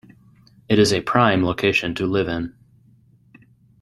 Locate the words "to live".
1.93-2.27